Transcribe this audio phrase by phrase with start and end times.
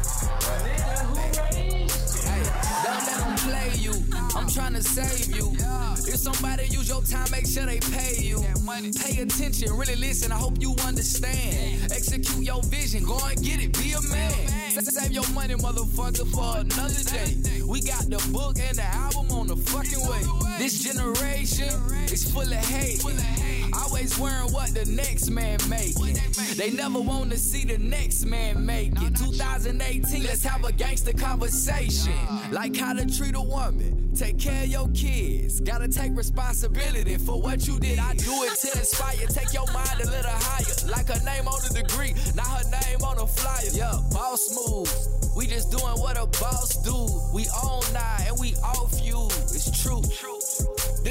[2.24, 2.42] Hey,
[2.82, 3.94] don't let them play you.
[4.34, 5.52] I'm trying to save you.
[6.08, 8.42] If somebody use your time, make sure they pay you.
[9.00, 10.32] Pay attention, really listen.
[10.32, 11.92] I hope you understand.
[11.92, 13.72] Execute your vision, go and get it.
[13.78, 14.32] Be a man.
[14.82, 17.36] Save your money, motherfucker, for another day.
[17.66, 20.22] We got the book and the album on the fucking way.
[20.58, 21.68] This generation
[22.12, 23.02] is full of hate.
[23.96, 26.18] Always worrying what the next man making.
[26.58, 29.16] They never want to see the next man make it.
[29.16, 32.12] 2018, let's have a gangster conversation.
[32.50, 34.12] Like how to treat a woman.
[34.14, 35.60] Take care of your kids.
[35.60, 37.98] Gotta take responsibility for what you did.
[37.98, 39.16] I do it to inspire.
[39.28, 40.90] Take your mind a little higher.
[40.90, 43.70] Like her name on the degree, not her name on a flyer.
[43.72, 45.08] Yeah, boss moves.
[45.34, 47.08] We just doing what a boss do.
[47.32, 49.24] We own now and we off you.
[49.54, 50.02] It's true.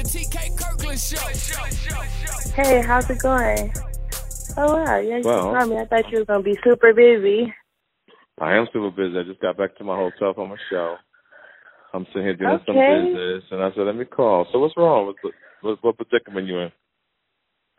[0.06, 2.62] The TK Kirkland Show.
[2.62, 3.72] Hey, how's it going?
[4.56, 5.52] Oh wow, yeah, you Well.
[5.52, 5.78] called me.
[5.78, 7.52] I thought you was gonna be super busy.
[8.40, 9.18] I am super busy.
[9.18, 10.94] I just got back to my hotel from a show.
[11.92, 14.46] I'm sitting here doing some business, and I said, let me call.
[14.52, 15.06] So what's wrong?
[15.06, 15.16] What,
[15.62, 16.72] what, what predicament you in?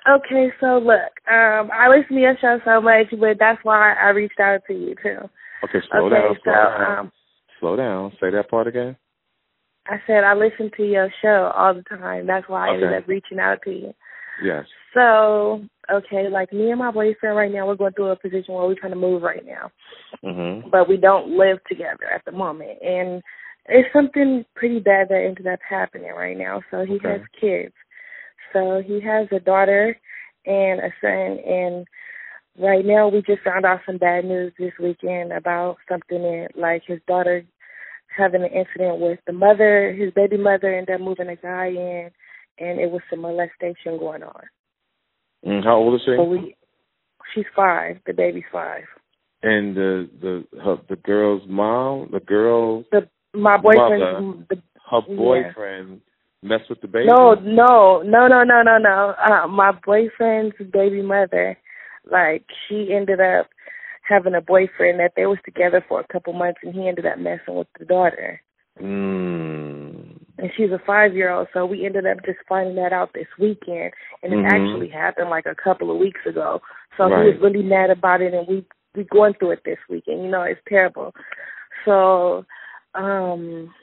[0.09, 4.09] Okay, so look, um, I listen to your show so much, but that's why I
[4.09, 5.29] reached out to you too.
[5.63, 6.35] Okay, slow okay, down.
[6.35, 6.99] so Slow down.
[6.99, 7.11] um,
[7.61, 8.11] slow down.
[8.19, 8.97] Say that part again.
[9.89, 12.27] I said I listen to your show all the time.
[12.27, 13.93] That's why I ended up reaching out to you.
[14.43, 14.65] Yes.
[14.93, 18.65] So, okay, like me and my boyfriend right now, we're going through a position where
[18.65, 19.71] we're trying to move right now,
[20.23, 20.69] Mhm.
[20.71, 23.23] but we don't live together at the moment, and
[23.67, 26.61] it's something pretty bad that ended up happening right now.
[26.71, 27.09] So he Okay.
[27.09, 27.75] has kids.
[28.53, 29.97] So he has a daughter
[30.45, 31.87] and a son, and
[32.57, 36.83] right now we just found out some bad news this weekend about something that, like
[36.85, 37.43] his daughter
[38.17, 42.09] having an incident with the mother, his baby mother, ended up moving a guy in,
[42.59, 44.41] and it was some molestation going on.
[45.45, 46.13] Mm, how old is she?
[46.17, 46.55] So we,
[47.33, 47.97] she's five.
[48.05, 48.83] The baby's five.
[49.43, 54.45] and the the her, the girl's mom, the girl, The my boyfriend, Mother.
[54.49, 54.55] the
[54.89, 55.15] her Yeah.
[55.17, 56.01] boyfriend
[56.41, 57.07] messed with the baby.
[57.07, 59.13] no no no no no no no.
[59.23, 61.57] Uh, my boyfriend's baby mother,
[62.11, 63.47] like she ended up
[64.07, 67.17] having a boyfriend that they was together for a couple months, and he ended up
[67.17, 68.41] messing with the daughter.
[68.81, 70.19] Mm.
[70.39, 73.27] And she's a five year old, so we ended up just finding that out this
[73.39, 73.91] weekend,
[74.21, 74.51] and it Mhm.
[74.51, 76.61] actually happened like a couple of weeks ago.
[76.95, 78.65] So he was really mad about it, and we
[78.95, 80.23] we going through it this weekend.
[80.23, 81.13] You know, it's terrible.
[81.85, 82.45] So,
[82.95, 83.73] um,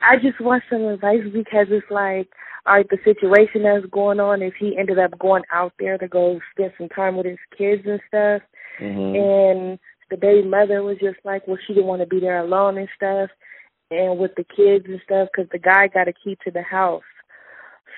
[0.00, 2.28] I just want some advice because it's like,
[2.66, 6.08] all right, the situation that's going on is he ended up going out there to
[6.08, 8.42] go spend some time with his kids and stuff,
[8.80, 9.16] Mhm.
[9.16, 9.78] and
[10.10, 12.88] the baby mother was just like, well, she didn't want to be there alone and
[12.96, 13.30] stuff,
[13.90, 17.02] and with the kids and stuff, because the guy got a key to the house,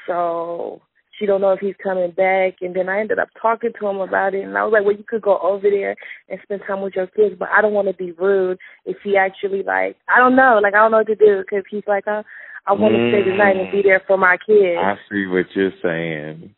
[0.07, 0.81] so
[1.19, 2.55] she don't know if he's coming back.
[2.61, 4.97] And then I ended up talking to him about it, and I was like, well,
[4.97, 5.97] you could go over there
[6.29, 9.17] and spend time with your kids, but I don't want to be rude if he
[9.17, 12.07] actually like, I don't know, like I don't know what to do because he's like,
[12.07, 12.23] uh,
[12.67, 14.79] I want to stay the night and be there for my kids.
[14.79, 16.55] I see what you're saying.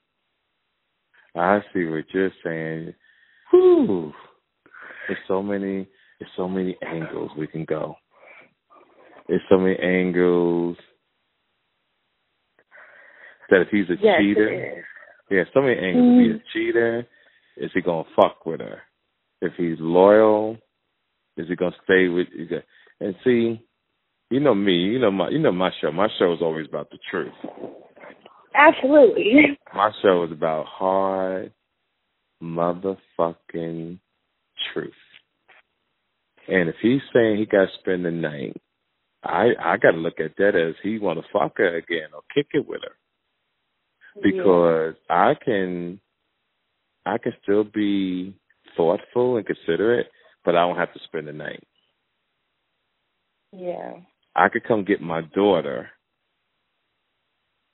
[1.37, 2.95] I see what you're saying.
[3.51, 4.13] Whew.
[5.07, 5.89] There's so many
[6.19, 7.95] there's so many angles we can go.
[9.29, 10.77] There's so many angles
[13.51, 14.85] that if he's a yes, cheater
[15.31, 16.19] yeah, so many angles.
[16.19, 16.53] If he's a mm.
[16.53, 17.07] cheater,
[17.57, 18.81] is he gonna fuck with her?
[19.41, 20.57] If he's loyal,
[21.37, 23.61] is he gonna stay with is he- and see,
[24.31, 25.93] you know me, you know my you know my show.
[25.93, 27.33] My show is always about the truth.
[28.55, 29.59] Absolutely.
[29.75, 31.53] My show is about hard
[32.43, 34.01] motherfucking
[34.73, 34.93] truth.
[36.49, 38.57] And if he's saying he got to spend the night,
[39.23, 42.23] I I got to look at that as he want to fuck her again or
[42.35, 42.98] kick it with her
[44.23, 46.01] because I can
[47.07, 48.35] I can still be
[48.77, 50.09] thoughtful and considerate,
[50.45, 51.67] but I don't have to spend the night.
[53.53, 53.95] Yeah.
[54.37, 55.89] I could come get my daughter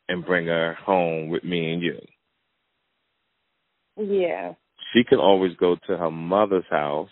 [0.08, 1.98] and bring her home with me and you.
[3.96, 4.54] Yeah.
[4.92, 7.10] she can always go to her mother's house.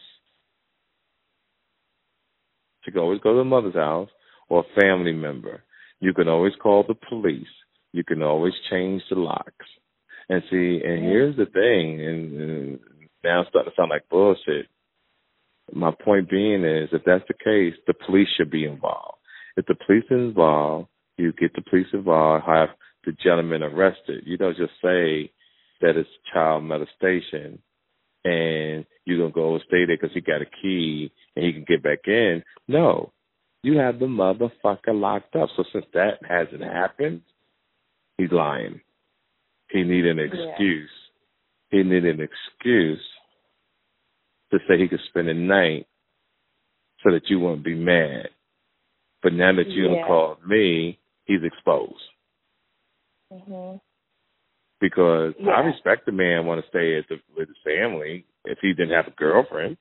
[2.84, 4.10] She can always go to her mother's house
[4.48, 5.62] or a family member.
[6.00, 7.46] You can always call the police.
[7.92, 9.66] You can always change the locks.
[10.28, 12.80] And see, and here's the thing, and, and
[13.24, 14.66] now it's starting to sound like bullshit.
[15.72, 19.18] My point being is, if that's the case, the police should be involved.
[19.56, 22.70] If the police are involved, you get the police involved, have
[23.04, 24.24] the gentleman arrested.
[24.24, 25.30] You don't just say
[25.80, 27.58] that it's child molestation
[28.24, 31.64] and you're going to go stay there because he got a key and he can
[31.66, 32.42] get back in.
[32.68, 33.12] No,
[33.62, 35.48] you have the motherfucker locked up.
[35.56, 37.22] So since that hasn't happened,
[38.18, 38.80] he's lying.
[39.70, 40.24] He need an Yeah.
[40.24, 40.90] excuse.
[41.70, 43.02] he need an excuse
[44.50, 45.86] to say he could spend the night
[47.02, 48.28] so that you wouldn't be mad.
[49.22, 50.06] But now that you yeah.
[50.06, 52.04] called me, he's exposed.
[53.32, 53.80] Mhm.
[54.80, 55.52] Because Yeah.
[55.52, 58.94] I respect the man want to stay at the, with his family if he didn't
[58.94, 59.78] have a girlfriend.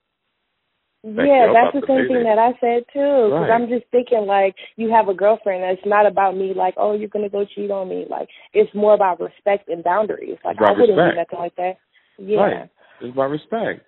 [1.03, 2.37] Thank Yeah, that's the same thing that.
[2.37, 3.33] I said too.
[3.33, 3.51] Because Right.
[3.51, 5.63] I'm just thinking like you have a girlfriend.
[5.63, 8.05] It's not about me like oh you're gonna go cheat on me.
[8.07, 10.37] Like it's more about respect and boundaries.
[10.45, 11.15] Like I wouldn't respect.
[11.15, 11.77] do nothing like that.
[12.19, 12.39] Yeah.
[12.39, 12.69] Right.
[13.01, 13.85] It's about respect.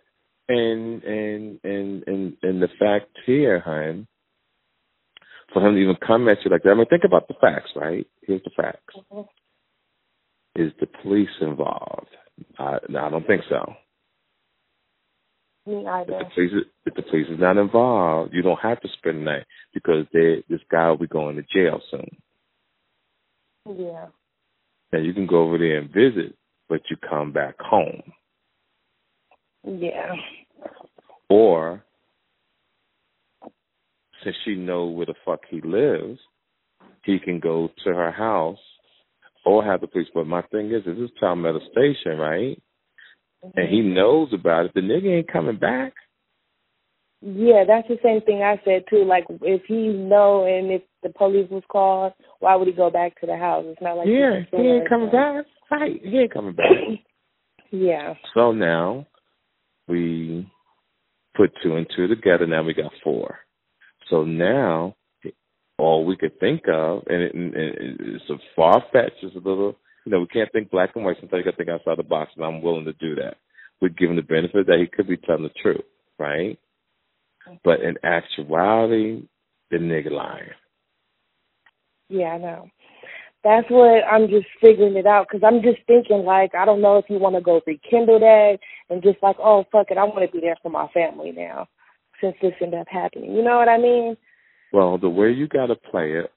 [0.49, 4.07] And and and and and the fact here, hon,
[5.53, 6.71] for him to even come at you like that.
[6.71, 8.07] I mean, think about the facts, right?
[8.25, 8.95] Here's the facts.
[9.11, 9.27] Mhm.
[10.55, 12.09] Is the police involved?
[12.57, 13.73] I, no, I don't think so.
[15.65, 16.19] Me If either.
[16.19, 19.31] the police, is- if the police is not involved, you don't have to spend the
[19.31, 22.17] night because they, this guy will be going to jail soon.
[23.77, 24.07] Yeah.
[24.91, 26.35] And you can go over there and visit,
[26.67, 28.03] but you come back home.
[29.65, 30.13] Yeah.
[31.29, 31.83] Or
[34.23, 36.19] since she know where the fuck he lives,
[37.03, 38.59] he can go to her house
[39.45, 40.07] or have the police.
[40.13, 42.61] But my thing is, this is child molestation, right?
[43.55, 44.73] And he knows about it.
[44.73, 45.93] The nigga ain't coming back.
[47.21, 49.05] Yeah, that's the same thing I said too.
[49.05, 53.19] Like if he know and if the police was called, why would he go back
[53.21, 53.63] to the house?
[53.67, 55.45] It's not like yeah, he's he ain't coming back.
[55.71, 56.67] Right, he ain't coming back.
[57.71, 58.13] Yeah.
[58.35, 59.07] so now
[59.87, 60.47] we
[61.35, 62.45] put two and two together.
[62.45, 63.39] Now we got four.
[64.09, 64.95] So now
[65.77, 69.23] all we could think of, and, it, and it's a far fetched.
[69.23, 69.75] It's a little,
[70.05, 71.17] you know, we can't think black and white.
[71.19, 73.37] Sometimes you got to think outside the box, and I'm willing to do that.
[73.81, 75.83] We're given the benefit that he could be telling the truth,
[76.19, 76.57] right?
[77.63, 79.27] But in actuality,
[79.71, 80.49] the nigga lying.
[82.09, 82.69] Yeah, I know.
[83.43, 86.97] That's what I'm just figuring it out because I'm just thinking like I don't know
[86.97, 88.59] if you want to go rekindle that
[88.89, 91.67] and just like oh fuck it I want to be there for my family now
[92.21, 93.33] since this ended up happening.
[93.33, 94.15] You know what I mean?
[94.71, 96.31] Well, the way you got to play it,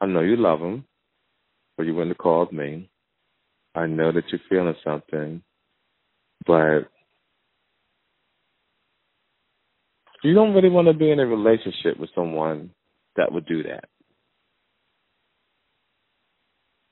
[0.00, 0.84] I know you love him,
[1.76, 2.90] but you wouldn't have called me.
[3.74, 5.42] I know that you're feeling something,
[6.46, 6.88] but
[10.22, 12.70] you don't really want to be in a relationship with someone
[13.16, 13.84] that would do that.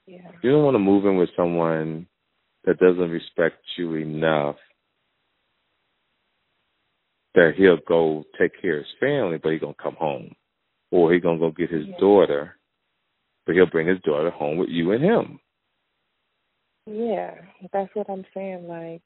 [0.07, 0.31] Yeah.
[0.43, 2.07] You don't want to move in with someone
[2.65, 4.57] that doesn't respect you enough
[7.35, 10.35] that he'll go take care of his family, but he's gonna come home,
[10.91, 11.97] or he's gonna go get his Yeah.
[11.99, 12.59] daughter,
[13.47, 15.41] but he'll bring his daughter home with you and him.
[16.87, 17.35] Yeah,
[17.73, 18.67] that's what I'm saying.
[18.67, 19.03] Like,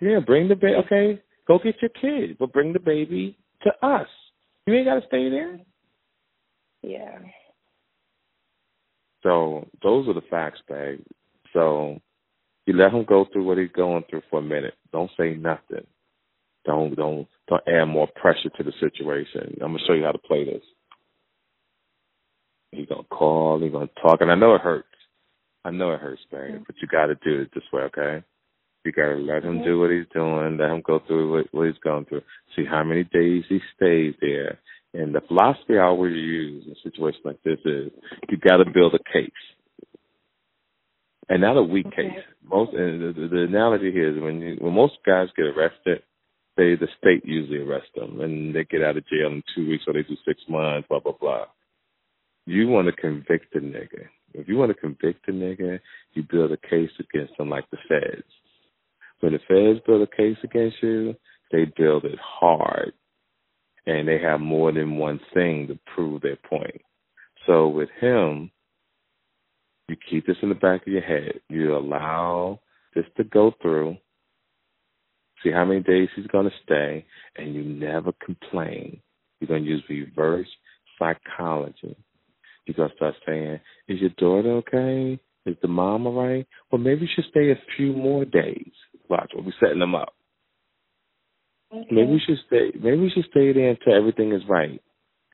[0.00, 0.76] Yeah, bring the baby.
[0.86, 4.08] Okay, go get your kid, but bring the baby to us.
[4.66, 5.58] You ain't gotta stay there.
[6.82, 7.18] yeah,
[9.22, 11.00] So those are the facts, babe.
[11.52, 11.98] So
[12.66, 14.74] you let him go through what he's going through for a minute.
[14.92, 15.86] Don't say nothing.
[16.64, 19.56] Don't don't don't add more pressure to the situation.
[19.62, 20.62] I'm gonna show you how to play this.
[22.70, 24.86] He's gonna call, he's gonna talk, and I know it hurts.
[25.64, 26.62] I know it hurts, babe, mm-hmm.
[26.66, 28.24] but you gotta do it this way, okay?
[28.84, 29.80] You gotta let him do mm-hmm.
[29.80, 32.22] what he's doing, let him go through what, what he's going through.
[32.56, 34.58] See how many days he stays there.
[34.94, 37.90] And the philosophy I always use in situations like this is
[38.28, 39.30] you gotta build a case.
[41.28, 42.08] And not a weak Okay.
[42.08, 42.24] case.
[42.42, 46.02] Most and the, the, analogy here is when you, when most guys get arrested,
[46.56, 49.84] they the state usually arrest them and they get out of jail in two weeks
[49.86, 51.44] or they do six months, blah blah blah.
[52.48, 54.06] You want to convict a nigga.
[54.32, 55.80] If you want to convict a nigga,
[56.14, 58.24] you build a case against them like the feds.
[59.20, 61.14] When the feds build a case against you,
[61.52, 62.94] they build it hard.
[63.84, 66.80] And they have more than one thing to prove their point.
[67.46, 68.50] So with him,
[69.88, 71.40] you keep this in the back of your head.
[71.50, 72.60] You allow
[72.94, 73.98] this to go through.
[75.44, 77.04] See how many days he's going to stay,
[77.36, 79.02] and you never complain.
[79.38, 80.48] You're going to use reverse
[80.98, 81.94] psychology.
[82.76, 85.18] You're to start saying, Is your daughter okay?
[85.46, 86.46] Is the mom all right?
[86.70, 88.72] Well, maybe you should stay a few more days.
[89.08, 90.14] Watch, we'll be setting them up.
[91.72, 91.86] okay.
[91.90, 92.70] Maybe we should stay.
[92.78, 94.80] Maybe we should stay there until everything is right.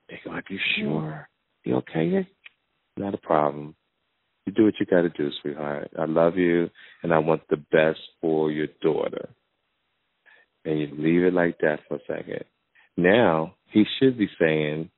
[0.09, 0.91] They go like, "You mm-hmm.
[0.91, 1.29] sure?
[1.65, 2.29] You okay?"
[2.97, 3.75] Not a problem.
[4.47, 5.91] You do what you got to do, sweetheart.
[5.99, 6.71] I love you,
[7.03, 9.31] and I want the best for your daughter.
[10.65, 12.45] And you leave it like that for a second.
[12.97, 14.91] Now he should be saying,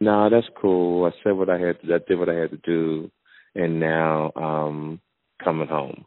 [0.00, 1.04] "No, that's cool.
[1.04, 1.80] I said what I had.
[1.82, 3.10] To, I did what I had to do,
[3.54, 5.00] and now I'm
[5.42, 6.04] coming home."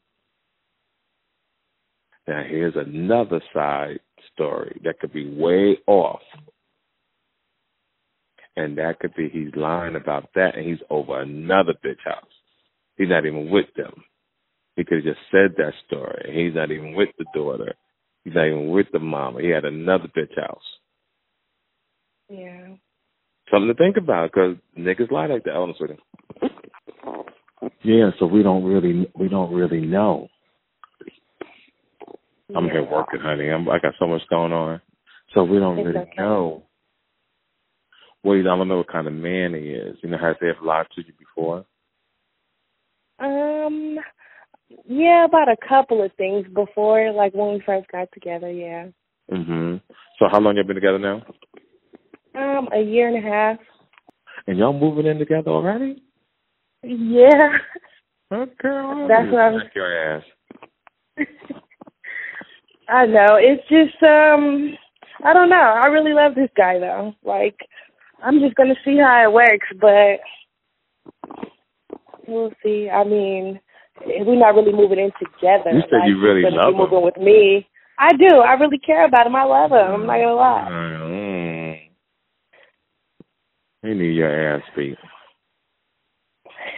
[2.27, 4.00] Now here's another side
[4.33, 6.21] story that could be way off.
[8.55, 12.24] And that could be he's lying about that and he's over another bitch house.
[12.98, 14.03] He's not even with them.
[14.75, 16.31] He could have just said that story.
[16.33, 17.74] He's not even with the daughter.
[18.24, 19.41] He's not even with the mama.
[19.41, 20.62] He had another bitch house.
[22.29, 22.75] Yeah.
[23.51, 25.55] Something to think about because niggas lie like that.
[25.55, 25.98] Hold on, sweetie.
[27.84, 30.29] Yeah, so we don't really we don't really know.
[32.55, 32.72] I'm yeah.
[32.72, 33.50] here working, honey.
[33.50, 34.81] I'm I got so much going on,
[35.34, 36.13] so we don't It's really okay.
[36.17, 36.63] know.
[38.24, 39.98] Well, I don't know what kind of man he is.
[40.01, 41.65] You know, has they ever lied to you before?
[43.20, 43.98] Um,
[44.86, 48.51] yeah, about a couple of things before, like when we first got together.
[48.51, 48.88] Yeah.
[49.29, 49.81] Mhm.
[50.20, 51.24] So how long you been together now?
[52.35, 53.57] Um, a year and a half.
[54.47, 56.01] And y'all moving in together already?
[56.83, 57.57] Yeah.
[58.31, 58.53] Okay.
[58.63, 60.23] well, That's what I'm- smack your ass.
[62.89, 63.35] I know.
[63.39, 64.73] It's just um
[65.23, 65.79] I don't know.
[65.83, 67.13] I really love this guy though.
[67.23, 67.55] Like
[68.23, 70.19] I'm just gonna see how it works, but
[72.27, 72.89] we'll see.
[72.89, 73.59] I mean,
[74.05, 75.71] we're not really moving in together.
[75.71, 76.77] You said like, you really he's gonna love him.
[76.77, 77.67] moving with me.
[78.00, 78.38] I do.
[78.38, 79.35] I really care about him.
[79.35, 79.77] I love him.
[80.01, 80.67] I'm not gonna lie.
[83.83, 84.97] You need your ass beat.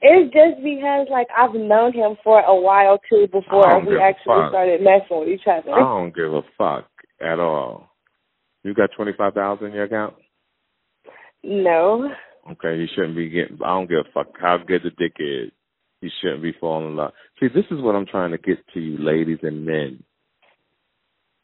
[0.00, 4.80] it's just because like I've known him for a while too before we actually started
[4.82, 5.72] messing with each other.
[5.72, 6.88] I don't give a fuck
[7.20, 7.90] at all.
[8.62, 10.14] You got twenty five thousand in your account?
[11.42, 12.08] No.
[12.50, 13.58] Okay, you shouldn't be getting.
[13.62, 15.50] I don't give a fuck how good the dick is.
[16.00, 17.12] You shouldn't be falling in love.
[17.40, 20.02] See, this is what I'm trying to get to you, ladies and men.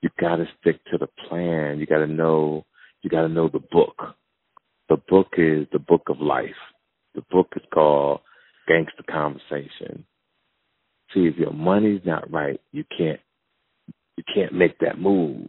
[0.03, 1.79] You got to stick to the plan.
[1.79, 2.65] You got to know.
[3.03, 3.97] You got to know the book.
[4.89, 6.51] The book is the book of life.
[7.15, 8.21] The book is called
[8.69, 10.05] Gangster Conversation.
[11.13, 13.21] See, if your money's not right, you can't.
[14.17, 15.49] You can't make that move.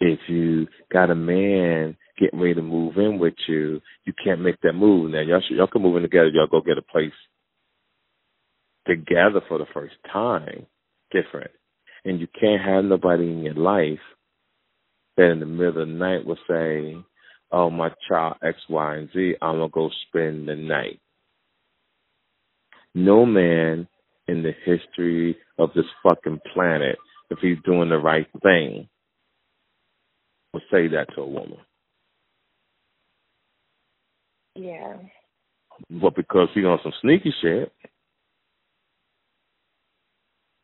[0.00, 4.60] If you got a man getting ready to move in with you, you can't make
[4.62, 5.10] that move.
[5.10, 6.28] Now y'all should, y'all can move in together.
[6.28, 7.12] Y'all go get a place
[8.86, 10.66] together for the first time.
[11.10, 11.50] Different,
[12.04, 13.98] and you can't have nobody in your life
[15.18, 16.96] that in the middle of the night will say,
[17.52, 19.36] "Oh, my child X, Y, and Z.
[19.42, 21.00] I'm gonna go spend the night."
[22.94, 23.86] No man
[24.28, 26.98] in the history of this fucking planet,
[27.30, 28.88] if he's doing the right thing,
[30.52, 31.60] will say that to a woman.
[34.54, 34.96] Yeah.
[35.90, 37.72] But because he's on some sneaky shit,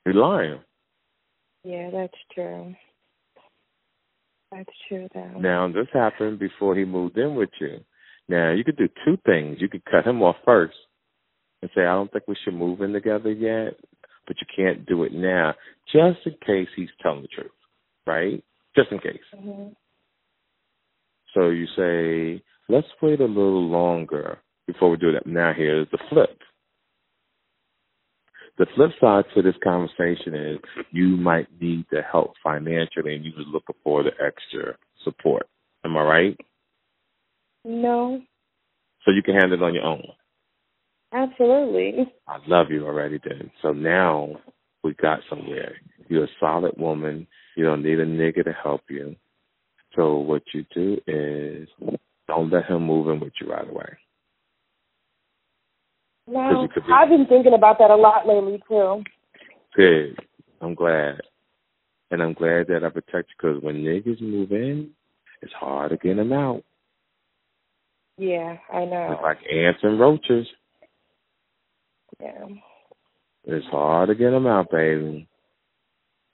[0.05, 0.61] he's lying.
[1.63, 2.75] Yeah, that's true.
[4.55, 5.39] That's true though.
[5.41, 7.79] Now, this happened before he moved in with you.
[8.29, 9.57] Now, you could do two things.
[9.61, 10.77] You could cut him off first
[11.61, 13.75] and say, I don't think we should move in together yet,
[14.27, 15.55] but you can't do it now,
[15.93, 17.51] just in case he's telling the truth,
[18.07, 18.43] right?
[18.77, 19.19] Just in case.
[19.37, 19.69] hmm
[21.35, 25.27] So you say, let's wait a little longer before we do that.
[25.27, 26.39] Now, here's the flip.
[28.59, 30.59] The flip side to this conversation is
[30.93, 35.49] you might need the help financially and you was looking for the extra support.
[35.85, 36.41] Am I right?
[37.65, 38.21] No,
[39.05, 40.05] So you can handle it on your own.
[41.13, 42.13] absolutely.
[42.29, 43.51] I love you already then.
[43.63, 44.37] So now
[44.83, 45.75] we got somewhere.
[46.09, 47.27] You're a solid woman.
[47.57, 49.17] You don't need a nigga to help you.
[49.97, 51.69] So what you do is
[52.29, 53.97] don't let him move in with you right away.
[56.27, 59.03] No, be- I've been thinking about that a lot lately too.
[59.77, 60.19] Good.
[60.61, 61.21] I'm glad.
[62.11, 64.91] And I'm glad that I protect you because when niggas move in,
[65.43, 66.63] it's hard to get them out.
[68.17, 69.13] Yeah, I know.
[69.13, 70.47] It's like ants and roaches.
[72.21, 72.47] Yeah.
[73.45, 75.29] It's hard to get them out, baby.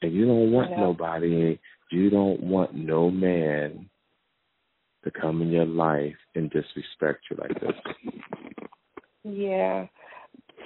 [0.02, 1.59] And you don't want nobody,
[1.90, 3.88] you don't want no man
[5.04, 7.73] to come in your life and disrespect you like this.
[9.24, 9.86] Yeah.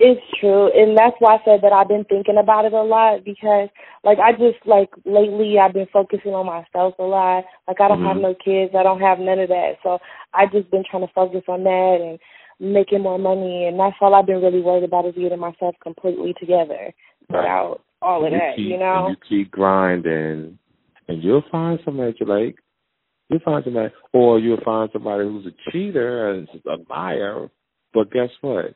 [0.01, 0.71] It's true.
[0.75, 3.69] And that's why I said that I've been thinking about it a lot because
[4.03, 7.45] like I just like lately I've been focusing on myself a lot.
[7.69, 8.23] Like I don't have Mhm.
[8.23, 9.79] no kids, I don't have none of that.
[9.85, 10.01] So
[10.33, 12.19] I just been trying to focus on that and
[12.59, 16.35] making more money and that's all I've been really worried about is getting myself completely
[16.41, 16.93] together
[17.29, 19.09] without all of And that, keep, you know?
[19.09, 20.59] You keep grinding,
[21.09, 22.57] and you'll find somebody that you like.
[23.29, 27.49] You'll find somebody, or you'll find somebody who's a cheater and a liar.
[27.95, 28.75] But guess what?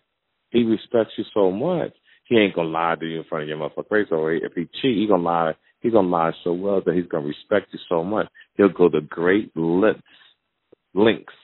[0.50, 1.92] He respects you so much,
[2.28, 4.06] he ain't gonna lie to you in front of your motherfucker face.
[4.10, 5.54] So if he cheat, he gonna lie.
[5.80, 8.28] He's gonna lie so well that he's gonna respect you so much.
[8.54, 10.02] He'll go to great lengths,
[10.94, 11.34] links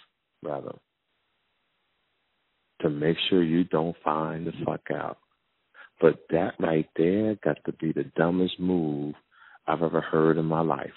[0.42, 0.74] rather,
[2.80, 5.18] to make sure you don't find the fuck out.
[6.00, 9.14] But that right there got to be the dumbest move
[9.66, 10.90] I've ever heard in my life.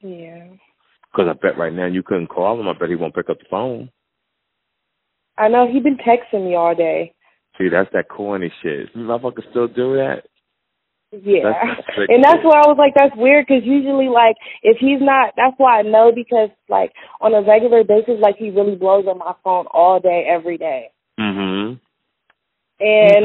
[0.00, 0.48] Yeah.
[1.10, 2.68] Because I bet right now you couldn't call him.
[2.68, 3.90] I bet he won't pick up the phone.
[5.38, 7.14] I know he been texting me all day.
[7.58, 8.94] See, that's that corny shit.
[8.94, 10.22] Motherfuckers still do that.
[11.12, 15.00] Yeah, that's and that's why I was like, that's weird because usually, like, if he's
[15.00, 19.06] not, that's why I know because, like, on a regular basis, like, he really blows
[19.08, 20.90] up my phone all day, every day.
[21.18, 21.80] Mhm.
[22.78, 23.24] And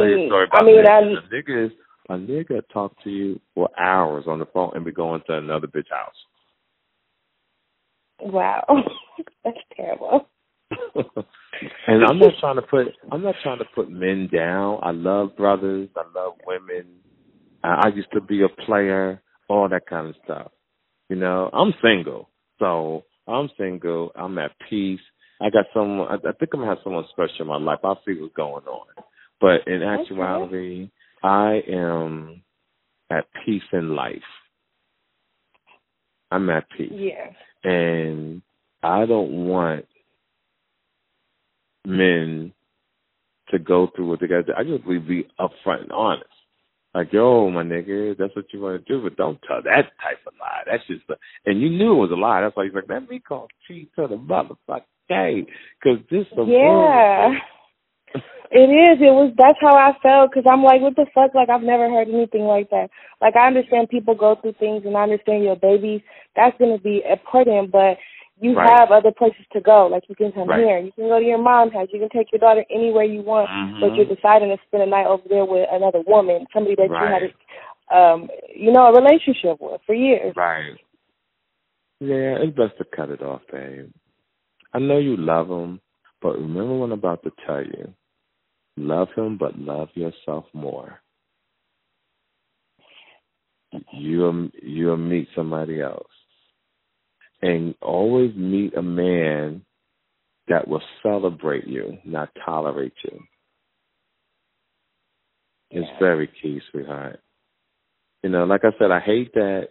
[0.53, 1.71] I mean, I a nigga is
[2.07, 5.67] a nigga talk to you for hours on the phone and be going to another
[5.67, 6.15] bitch house.
[8.21, 8.63] Wow,
[9.43, 10.29] that's terrible.
[11.87, 14.79] and I'm not trying to put I'm not trying to put men down.
[14.81, 15.89] I love brothers.
[15.95, 16.85] I love women.
[17.63, 20.51] I, I used to be a player, all that kind of stuff.
[21.09, 22.29] You know, I'm single,
[22.59, 24.11] so I'm single.
[24.15, 25.01] I'm at peace.
[25.41, 26.07] I got someone.
[26.07, 27.79] I, I think I'm gonna have someone special in my life.
[27.83, 28.87] I'll see what's going on.
[29.39, 30.91] But in actuality, okay.
[31.23, 32.43] I am
[33.09, 34.17] at peace in life.
[36.31, 36.91] I'm at peace.
[36.93, 37.31] Yeah.
[37.63, 38.41] And
[38.81, 39.85] I don't want
[41.85, 42.53] men
[43.49, 44.53] to go through what they got to do.
[44.57, 46.25] I just want be upfront and honest.
[46.93, 50.19] Like, yo, my nigga, that's what you want to do, but don't tell that type
[50.27, 50.63] of lie.
[50.65, 52.41] That's just, a, and you knew it was a lie.
[52.41, 55.45] That's why he's like, let me call cheat to the motherfucker, hey,
[55.81, 57.31] because this is yeah.
[58.51, 58.99] It is.
[58.99, 59.31] It was.
[59.37, 61.33] That's how I felt because I'm like, what the fuck?
[61.33, 62.89] Like I've never heard anything like that.
[63.21, 66.01] Like I understand people go through things, and I understand your babies.
[66.35, 67.95] That's gonna be important, but
[68.41, 68.79] you right.
[68.79, 69.87] have other places to go.
[69.89, 70.59] Like you can come right.
[70.59, 73.21] here, you can go to your mom's house, you can take your daughter anywhere you
[73.21, 73.79] want, mm-hmm.
[73.79, 77.07] but you're deciding to spend a night over there with another woman, somebody that right.
[77.07, 80.33] you had, a, um, you know, a relationship with for years.
[80.35, 80.73] Right.
[81.99, 83.91] Yeah, it's best to cut it off, babe.
[84.73, 85.79] I know you love him,
[86.19, 87.93] but remember what I'm about to tell you.
[88.75, 90.99] Love him, but love yourself more.
[93.93, 96.07] You'll you'll meet somebody else
[97.41, 99.63] and always meet a man
[100.47, 103.19] that will celebrate you, not tolerate you.
[105.71, 105.99] It's yeah.
[105.99, 107.19] very key, sweetheart.
[108.23, 109.69] You know, like I said, I hate that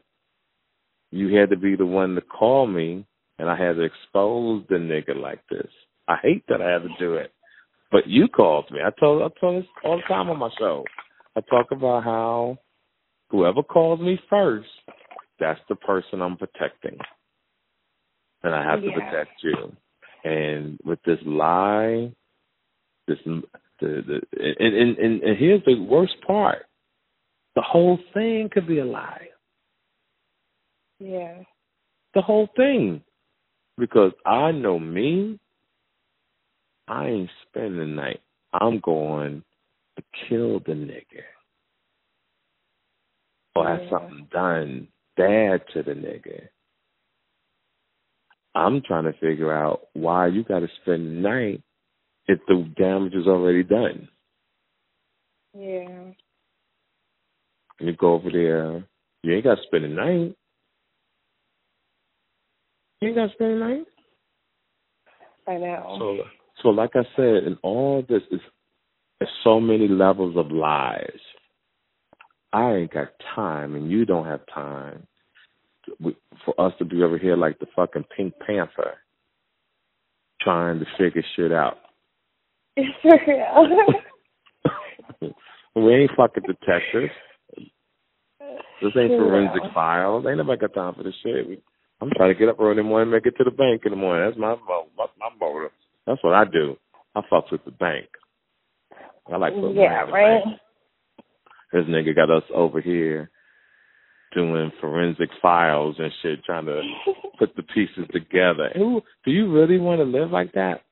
[1.10, 3.06] you had to be the one to call me
[3.38, 5.68] and I had to expose the nigga like this.
[6.08, 7.32] I hate that I had to do it.
[7.92, 8.78] But you called me.
[8.84, 10.84] I told I told this all the time on my show.
[11.36, 12.58] I talk about how
[13.30, 14.68] whoever calls me first,
[15.38, 16.98] that's the person I'm protecting
[18.42, 18.90] and I have yeah.
[18.90, 19.76] to protect you.
[20.22, 22.12] And with this lie,
[23.06, 23.42] this the
[23.80, 26.66] the and, and and and here's the worst part:
[27.54, 29.28] the whole thing could be a lie.
[30.98, 31.42] Yeah.
[32.14, 33.02] The whole thing,
[33.78, 35.38] because I know me.
[36.88, 38.20] I ain't spending the night.
[38.52, 39.44] I'm going
[39.96, 41.22] to kill the nigga.
[43.54, 43.90] Or have yeah.
[43.90, 46.48] something done bad to the nigga.
[48.54, 51.62] I'm trying to figure out why you got to spend the night
[52.26, 54.08] if the damage is already done.
[55.56, 56.12] Yeah.
[57.78, 58.84] And you go over there,
[59.22, 60.36] you ain't got to spend the night.
[63.00, 63.86] You ain't got to spend the night.
[65.46, 65.96] I know.
[65.98, 68.40] So, so like I said, in all this is
[69.18, 71.20] there's so many levels of lies.
[72.52, 75.06] I ain't got time, and you don't have time
[76.44, 78.98] for us to be over here like the fucking Pink Panther,
[80.40, 81.78] trying to figure shit out.
[82.74, 82.82] For
[85.22, 85.34] real.
[85.76, 87.12] we ain't fucking detectives.
[88.82, 90.24] This ain't forensic files.
[90.26, 91.46] Ain't nobody got time for this shit.
[91.46, 91.60] We,
[92.00, 93.82] I'm trying to get up early in the morning, and make it to the bank
[93.84, 94.26] in the morning.
[94.26, 94.56] That's my
[94.96, 95.72] that's my motive.
[96.06, 96.76] That's what I do.
[97.14, 98.06] I fucks with the bank.
[99.30, 100.44] I like putting yeah, right.
[100.44, 100.58] Bank.
[101.72, 103.30] This nigga got us over here
[104.32, 106.82] doing forensic files and shit, trying to
[107.38, 108.70] put the pieces together.
[108.74, 110.82] Who do you really want to live like that?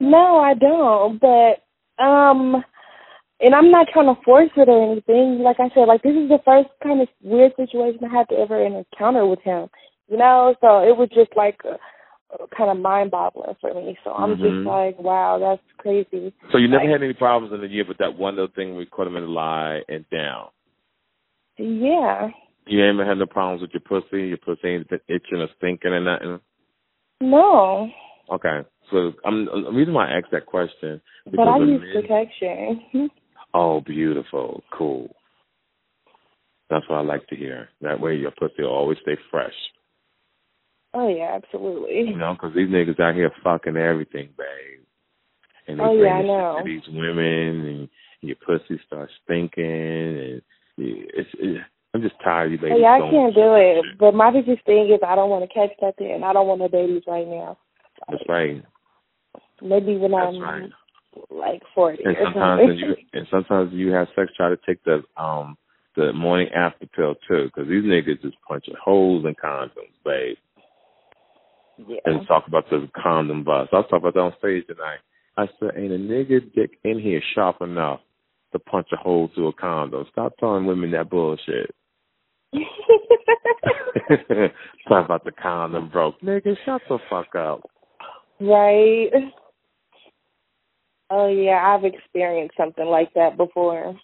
[0.00, 1.20] No, I don't.
[1.20, 2.62] But um,
[3.40, 5.40] and I'm not trying to force it or anything.
[5.42, 8.36] Like I said, like this is the first kind of weird situation I had to
[8.36, 9.68] ever encounter with him.
[10.08, 11.58] You know, so it was just like.
[11.64, 11.76] A,
[12.56, 13.96] kind of mind boggling for me.
[14.04, 14.42] So I'm mm-hmm.
[14.42, 16.32] just like, wow, that's crazy.
[16.52, 18.76] So you never like, had any problems in the year, but that one little thing
[18.76, 20.48] we caught him in a lie and down.
[21.58, 22.28] Yeah.
[22.66, 24.28] You ain't had no problems with your pussy?
[24.28, 26.40] Your pussy ain't been itching or stinking or nothing?
[27.20, 27.88] No.
[28.30, 28.60] Okay.
[28.90, 31.00] So I'm the reason why I asked that question.
[31.26, 33.10] But I use men, protection.
[33.54, 34.62] oh, beautiful.
[34.72, 35.14] Cool.
[36.70, 37.68] That's what I like to hear.
[37.80, 39.54] That way your pussy will always stay fresh.
[40.94, 42.10] Oh yeah, absolutely.
[42.10, 44.84] You know, because these niggas out here fucking everything, babe.
[45.66, 46.60] And they oh bring yeah, I know.
[46.64, 47.88] these women, and
[48.22, 50.42] your pussy starts stinking, and
[50.78, 51.60] it's, it's
[51.94, 52.82] I'm just tired of you ladies.
[52.82, 53.84] Yeah, I can't do it.
[53.84, 53.98] Shit.
[53.98, 56.60] But my biggest thing is I don't want to catch nothing, and I don't want
[56.60, 57.58] no babies right now.
[58.08, 58.62] That's right.
[59.62, 60.70] Maybe when That's I'm right.
[61.30, 62.02] like forty.
[62.04, 65.56] And sometimes and you and sometimes you have sex try to take the um
[65.96, 70.36] the morning after pill too, because these niggas just punching holes in condoms, babe.
[71.78, 71.98] Yeah.
[72.04, 73.70] And talk about the condom bust.
[73.72, 74.98] I was talking about that on stage tonight.
[75.36, 78.00] I said, ain't a nigga dick in here sharp enough
[78.52, 80.06] to punch a hole through a condom.
[80.10, 81.74] Stop telling women that bullshit.
[84.88, 86.20] Talk about the condom broke.
[86.20, 87.60] Nigga, shut the fuck up.
[88.40, 89.10] Right.
[91.10, 93.98] Oh yeah, I've experienced something like that before.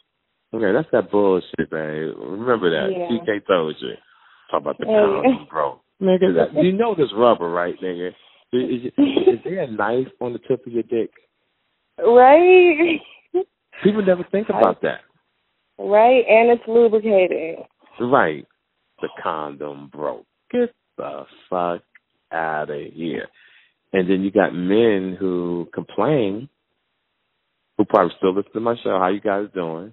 [0.53, 2.15] Okay, that's that bullshit, man.
[2.17, 2.91] Remember that.
[2.93, 3.09] Yeah.
[3.19, 3.95] TK told you.
[4.51, 5.81] Talk about the condom broke.
[6.03, 8.09] Nigga, that, you know this rubber, right, nigga?
[8.53, 11.11] Is, is, is there a knife on the tip of your dick?
[11.99, 13.01] Right.
[13.83, 15.01] People never think about that.
[15.79, 17.59] Right, and it's lubricated.
[18.01, 18.47] Right.
[19.01, 20.25] The condom broke.
[20.51, 21.83] Get the fuck
[22.33, 23.29] out of here.
[23.93, 26.49] And then you got men who complain,
[27.77, 28.99] who probably still listen to my show.
[28.99, 29.93] How you guys doing?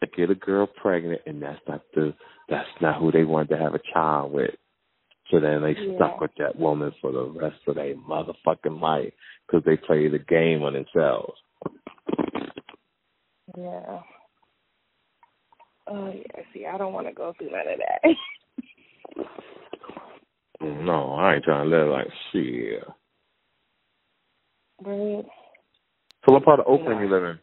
[0.00, 2.14] They get a girl pregnant, and that's not the
[2.48, 4.54] that's not who they wanted to have a child with.
[5.30, 5.96] So then they Yeah.
[5.96, 9.14] stuck with that woman for the rest of their motherfucking life
[9.46, 11.40] because they play the game on themselves.
[13.56, 14.00] Yeah.
[15.86, 16.42] Oh yeah.
[16.52, 18.10] See, I don't want to go through none of that.
[20.60, 22.84] No, I ain't trying to live like shit.
[24.84, 25.24] right.
[26.24, 27.38] So what part of Oakland you live in?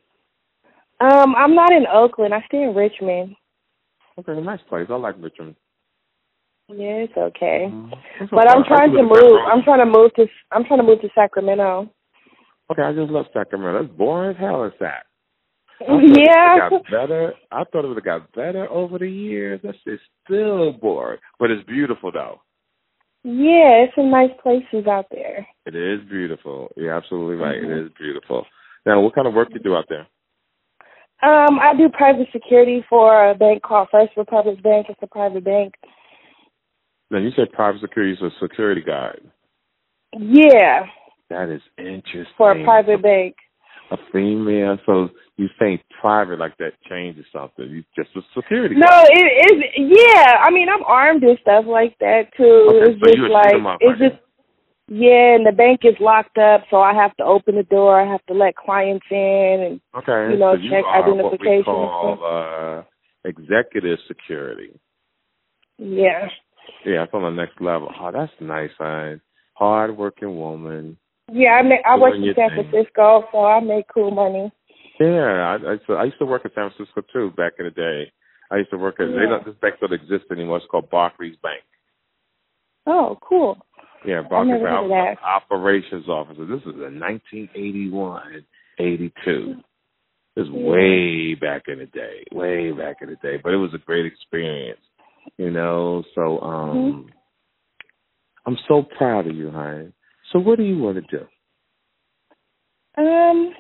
[1.01, 2.33] Um, I'm not in Oakland.
[2.33, 3.35] I stay in Richmond.
[4.17, 4.87] Okay, nice place.
[4.89, 5.55] I like Richmond.
[6.69, 7.67] Yeah, it's okay.
[8.21, 8.55] It's But okay.
[8.55, 9.39] I'm trying to move.
[9.51, 10.27] I'm trying to move to.
[10.51, 11.89] I'm trying to move to Sacramento.
[12.71, 13.81] Okay, I just love Sacramento.
[13.81, 15.05] That's boring as hell in Sac.
[15.81, 16.69] Yeah.
[16.69, 17.33] Got better.
[17.51, 19.61] I thought it would have got better over the years.
[19.63, 22.41] That shit's still boring, but it's beautiful though.
[23.23, 25.47] Yeah, it's some nice places out there.
[25.65, 26.71] It is beautiful.
[26.75, 27.61] You're absolutely right.
[27.61, 27.69] Mhm.
[27.69, 28.45] It is beautiful.
[28.85, 30.07] Now, what kind of work do you do out there?
[31.21, 34.87] Um, I do private security for a bank called First Republic Bank.
[34.89, 35.75] It's a private bank.
[37.11, 39.21] Now, you said private security is a security guard.
[40.17, 40.87] Yeah,
[41.29, 42.25] That is interesting.
[42.37, 43.35] for a private bank.
[43.91, 44.77] A female.
[44.85, 45.09] So
[45.39, 47.65] you saying private like that changes something.
[47.69, 49.08] You just a security No, guard.
[49.10, 49.63] it is.
[49.78, 52.67] Yeah, I mean, I'm armed and stuff like that too.
[52.69, 54.12] Okay, it's so just like shoot 'em up, it's right?
[54.12, 54.21] just.
[54.91, 58.02] Yeah, and the bank is locked up, so I have to open the door.
[58.02, 59.17] I have to let clients in,
[59.62, 60.34] and Okay.
[60.34, 62.84] you know, so you check are identification call uh,
[63.23, 64.71] executive security.
[65.78, 66.28] yeah,
[66.86, 67.89] Yeah, it's on the next level.
[68.02, 69.21] Oh, that's nice, man.
[69.54, 70.97] Hard working woman.
[71.32, 71.52] yeah.
[71.52, 72.65] I make, I work in San thing.
[72.71, 74.52] Francisco, so I make cool money.
[74.99, 77.71] Yeah, I, I, so I used to work in San Francisco too back in the
[77.71, 78.12] day.
[78.51, 79.29] I used to work at they Yeah.
[79.29, 80.57] don't this bank don't exist anymore.
[80.57, 81.62] It's called Barclays Bank.
[82.85, 83.57] Oh, cool.
[84.05, 84.65] Yeah, Barclays Bank.
[84.65, 85.21] I heard of was that.
[85.21, 86.45] the operations officer.
[86.45, 88.45] This is in 1981,
[88.79, 89.55] 82.
[90.35, 93.38] This is way back in the day, way back in the day.
[93.41, 94.79] But it was a great experience,
[95.38, 96.03] you know.
[96.15, 97.13] So um Mhm.
[98.45, 99.91] I'm so proud of you, honey.
[100.31, 101.27] So what do you want to do?
[102.97, 103.53] Um,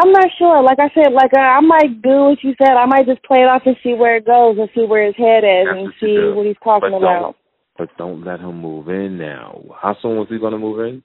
[0.00, 0.62] I'm not sure.
[0.62, 2.76] Like I said, like uh, I might do what you said.
[2.76, 5.16] I might just play it off and see where it goes and see where his
[5.16, 7.22] head is That's and what see what he's talking But about.
[7.22, 7.36] don't,
[7.76, 9.60] but don't let him move in now.
[9.80, 11.02] How soon was he going to move in?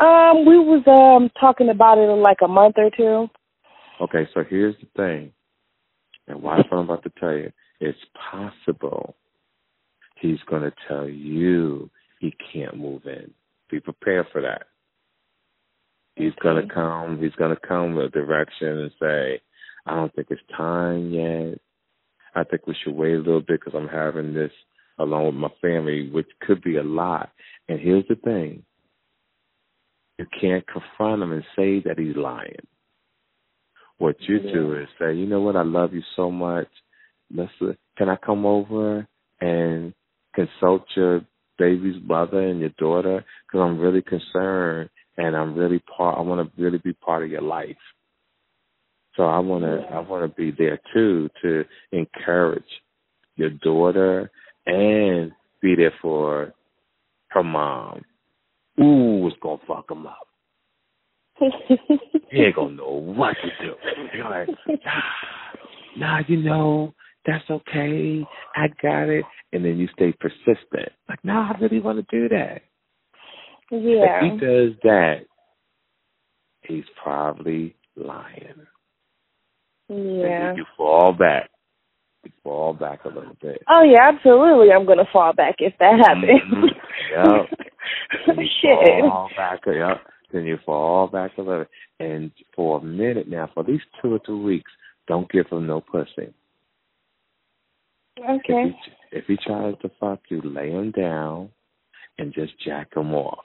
[0.00, 3.28] Um, we was um talking about it in like a month or two.
[4.00, 5.32] Okay, so here's the thing.
[6.28, 7.50] And watch what I'm about to tell you.
[7.80, 7.98] It's
[8.30, 9.16] possible
[10.20, 13.32] he's going to tell you he can't move in.
[13.70, 14.66] Be prepared for that.
[16.18, 17.22] He's gonna come.
[17.22, 19.40] He's going to come with a direction and say,
[19.86, 21.58] "I don't think it's time yet.
[22.34, 24.50] I think we should wait a little bit because I'm having this
[24.98, 27.30] along with my family, which could be a lot."
[27.68, 28.64] And here's the thing:
[30.18, 32.66] you can't confront him and say that he's lying.
[33.98, 36.68] What you do is say, you know what, I love you so much.
[37.34, 37.52] Let's
[37.96, 39.06] can I come over
[39.40, 39.92] and
[40.34, 41.20] consult your
[41.58, 46.16] baby's mother and your daughter because I'm really concerned and I'm really part.
[46.16, 47.76] I want to really be part of your life.
[49.16, 52.62] So I want to I want to be there too to encourage
[53.36, 54.30] your daughter
[54.66, 56.54] and be there for
[57.28, 58.02] her mom.
[58.80, 60.28] Ooh, it's gonna fuck him up.
[62.30, 63.74] He ain't gonna know what to do.
[64.14, 64.48] You're like,
[64.84, 65.00] nah,
[65.96, 66.94] nah, you know,
[67.26, 68.24] that's okay.
[68.54, 69.24] I got it.
[69.52, 70.92] And then you stay persistent.
[71.08, 72.62] Like, nah, I really want to do that.
[73.70, 74.20] Yeah.
[74.22, 75.26] If he does that,
[76.62, 78.66] he's probably lying.
[79.88, 80.54] Yeah.
[80.54, 81.50] You fall back.
[82.24, 83.62] You fall back a little bit.
[83.68, 84.72] Oh yeah, absolutely.
[84.72, 86.40] I'm gonna fall back if that happens.
[86.52, 86.68] Mhm.
[87.10, 87.58] Yep.
[88.26, 89.04] And you Shit.
[89.04, 89.60] Fall back.
[89.66, 90.02] Yep.
[90.32, 91.66] then you fall back to love
[92.00, 94.70] And for a minute now, for at least two or three weeks,
[95.06, 96.34] don't give him no pussy.
[98.18, 98.42] Okay.
[98.48, 101.50] If he, if he tries to fuck you, lay him down
[102.18, 103.44] and just jack him off.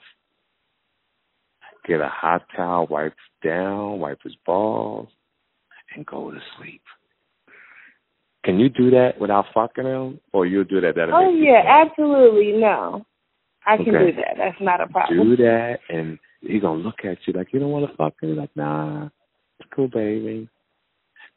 [1.86, 5.08] Get a hot towel, wipe down, wipe his balls,
[5.94, 6.82] and go to sleep.
[8.44, 10.94] Can you do that without fucking him, or you'll do that?
[10.96, 12.52] that oh yeah, absolutely.
[12.52, 13.04] No,
[13.66, 14.12] I can Okay.
[14.12, 14.34] do that.
[14.36, 15.30] That's not a problem.
[15.30, 18.36] do that, and he's gonna look at you like you don't want to fuck him.
[18.36, 19.08] Like, nah,
[19.58, 20.48] it's cool, baby.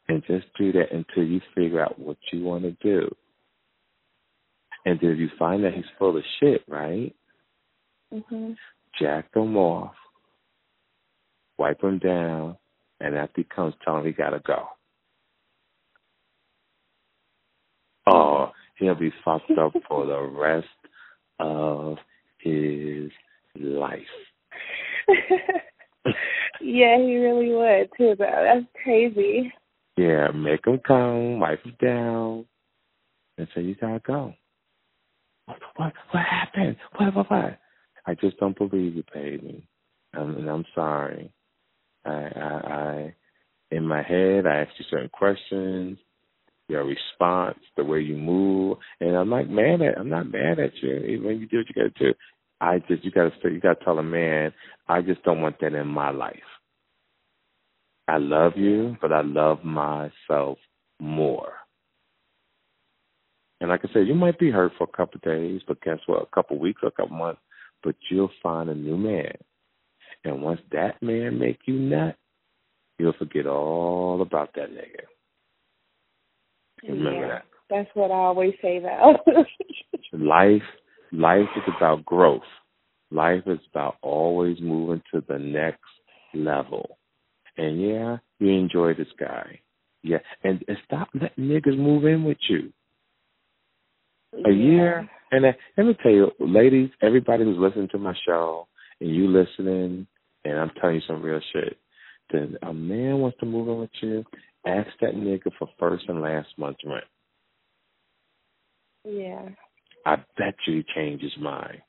[0.08, 3.14] And just do that until you figure out what you want to do.
[4.86, 7.14] And then if you find that he's full of shit, right?
[8.10, 8.52] hmm
[8.98, 9.94] Jack him off,
[11.58, 12.56] wipe him down,
[13.00, 14.66] and after he comes, tell him he gotta go.
[18.06, 20.66] Oh, he'll be fucked up for the rest
[21.38, 21.98] of
[22.40, 23.10] his
[23.54, 24.00] life.
[26.60, 28.14] yeah, he really would too.
[28.18, 29.52] Though that's crazy.
[29.96, 32.46] Yeah, make him come, wipe him down,
[33.36, 34.34] and say you gotta go.
[35.46, 35.58] What?
[35.76, 35.92] What?
[36.10, 36.76] What happened?
[36.96, 37.14] What?
[37.14, 37.30] What?
[37.30, 37.58] What?
[38.06, 39.66] I just don't believe you, baby.
[40.16, 41.32] Um, and I'm sorry.
[42.08, 43.14] I, I, I,
[43.70, 45.98] in my head, I ask you certain questions.
[46.68, 49.98] Your response, the way you move, and I'm not mad at.
[49.98, 50.96] I'm not mad at you.
[50.98, 52.14] Even when you do what you gotta do,
[52.60, 54.52] I just you gotta say you gotta tell a man.
[54.86, 56.36] I just don't want that in my life.
[58.06, 60.58] I love you, but I love myself
[61.00, 61.52] more.
[63.60, 65.98] And like I said, you might be hurt for a couple of days, but guess
[66.06, 66.22] what?
[66.22, 67.40] A couple of weeks or a couple of months,
[67.82, 69.32] but you'll find a new man.
[70.24, 72.16] And once that man make you nut,
[72.98, 75.06] you'll forget all about that nigga.
[76.88, 77.44] Remember yeah, that.
[77.70, 78.80] That's what I always say.
[78.80, 79.16] Though.
[80.12, 80.62] Life,
[81.12, 82.40] life is about growth.
[83.10, 85.80] Life is about always moving to the next
[86.34, 86.98] level.
[87.56, 89.60] And yeah, you enjoy this guy.
[90.02, 92.72] Yeah, and, and stop letting niggas move in with you.
[94.46, 95.44] A year, and
[95.76, 98.68] let me tell you, ladies, everybody who's listening to my show,
[99.00, 100.06] and you listening,
[100.44, 101.78] and I'm telling you some real shit.
[102.32, 104.24] Then a man wants to move in with you,
[104.66, 107.04] ask that nigga for first and last month's rent.
[109.04, 109.48] Yeah.
[110.04, 111.82] I bet you he changes his mind.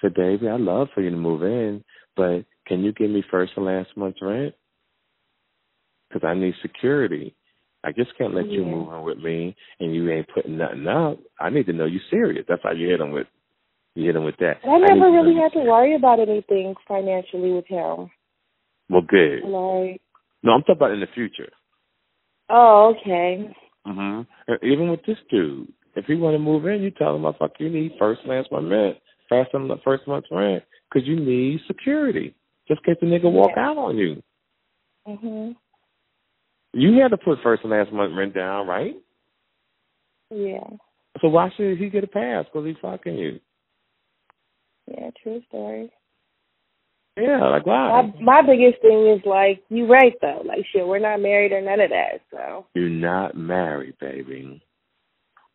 [0.00, 1.84] So, baby, I'd love for you to move in,
[2.16, 4.54] but can you give me first and last month's rent?
[6.08, 7.34] Because I need security.
[7.84, 11.18] I just can't let you move in with me and you ain't putting nothing up.
[11.40, 12.44] I need to know you serious.
[12.48, 13.26] That's how you hit him with.
[13.94, 14.56] You hit him with that.
[14.64, 18.10] I never know really had to worry about anything financially with him.
[18.88, 19.42] Well, good.
[19.44, 20.00] Like,
[20.42, 21.50] No, I'm talking about in the future.
[22.48, 23.54] oh, okay.
[23.86, 24.52] Mm-hmm.
[24.64, 27.52] Even with this dude, if he want to move in, you tell him, "I "Fuck,
[27.58, 28.96] you need first and last month rent,
[29.28, 32.34] first and first month's rent, because you need security,
[32.68, 33.70] just in case the nigga walk Yeah.
[33.70, 34.22] out on you."
[35.06, 35.56] Mhm.
[36.72, 38.96] You had to put first and last month rent down, right?
[40.30, 40.66] Yeah.
[41.20, 42.46] So why should he get a pass?
[42.46, 43.40] Because he's fucking you.
[44.86, 45.10] Yeah.
[45.22, 45.90] True story.
[47.16, 48.12] Yeah, like My why?
[48.20, 50.42] my biggest thing is like you right though.
[50.46, 52.22] Like shit, we're not married or none of that.
[52.30, 54.62] So You're not married, baby.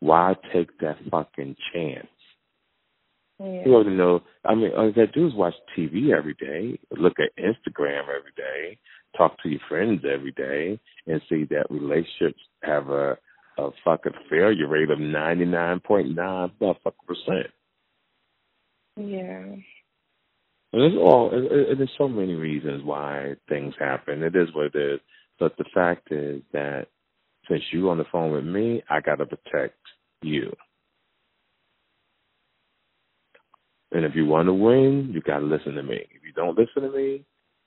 [0.00, 2.06] Why take that fucking chance?
[3.40, 3.62] yeah.
[3.66, 4.22] You already know.
[4.44, 8.32] I mean, all you gotta do is watch TV every day, look at Instagram every
[8.36, 8.78] day,
[9.16, 13.18] talk to your friends every day, and see that relationships have a
[13.58, 17.48] a fucking failure rate of ninety nine point nine motherfucking percent.
[18.98, 19.44] Yeah.
[20.72, 24.22] There's all there's so many reasons why things happen.
[24.22, 25.00] It is what it is.
[25.38, 26.88] But the fact is that
[27.48, 29.78] since you on the phone with me, I gotta protect
[30.20, 30.52] you.
[33.92, 35.96] And if you want to win, you gotta listen to me.
[35.96, 37.24] If you don't listen to me,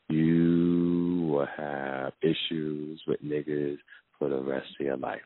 [0.10, 3.78] you will have issues with niggas
[4.20, 5.22] for the rest of your life.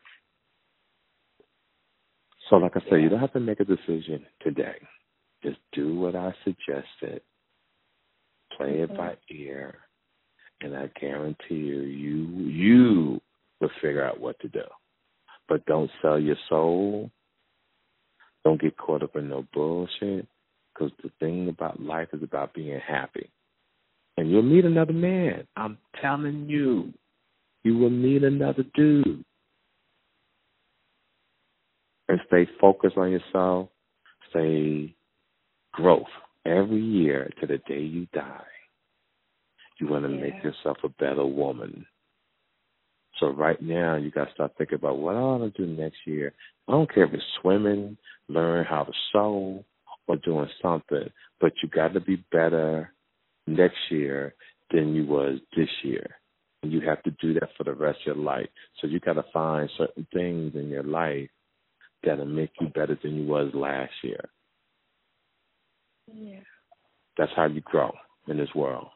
[2.48, 4.76] So like I said, you don't have to make a decision today.
[5.46, 7.22] Just do what I suggested.
[8.56, 9.76] Play it by ear,
[10.60, 12.16] and I guarantee you, you
[12.48, 13.20] you
[13.60, 14.64] will figure out what to do.
[15.48, 17.12] But don't sell your soul.
[18.44, 20.26] Don't get caught up in no bullshit.
[20.74, 23.30] Because the thing about life is about being happy.
[24.16, 25.46] And you'll meet another man.
[25.56, 26.92] I'm telling you,
[27.62, 29.24] you will meet another dude.
[32.08, 33.68] And stay focused on yourself.
[34.30, 34.96] Stay
[35.76, 36.08] growth
[36.44, 38.46] every year to the day you die.
[39.78, 40.20] You want to Yeah.
[40.20, 41.86] make yourself a better woman.
[43.18, 46.06] So right now, you got to start thinking about what I want to do next
[46.06, 46.34] year.
[46.68, 47.96] I don't care if it's swimming,
[48.28, 49.64] learn how to sew,
[50.06, 51.10] or doing something,
[51.40, 52.92] but you got to be better
[53.46, 54.34] next year
[54.70, 56.18] than you was this year.
[56.62, 58.48] And you have to do that for the rest of your life.
[58.80, 61.28] So you got to find certain things in your life
[62.02, 64.28] that'll make you better than you was last year.
[66.12, 66.40] Yeah.
[67.18, 67.92] That's how you grow
[68.28, 68.88] in this world.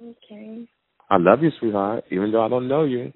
[0.00, 0.68] Okay.
[1.08, 3.12] I love you, sweetheart, even though I don't know you.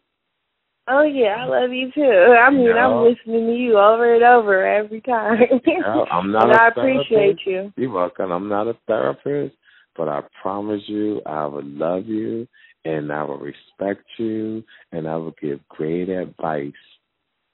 [0.88, 2.02] Oh yeah, I love you too.
[2.02, 5.38] I mean, I'm listening to you over and over every time.
[5.66, 6.44] no, I'm not.
[6.50, 7.72] and I appreciate you.
[7.76, 8.32] You're welcome.
[8.32, 9.54] I'm not a therapist,
[9.96, 12.48] but I promise you, I will love you,
[12.84, 16.72] and I will respect you, and I will give great advice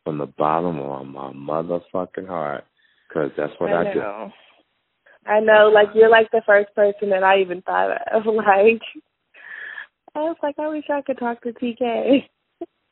[0.04, 2.64] from the bottom of my motherfucking heart,
[3.16, 4.00] because that's what I, I do.
[5.26, 8.22] I know, like you're like the first person that I even thought of.
[8.26, 8.82] Like,
[10.14, 12.24] I was like, I wish I could talk to TK.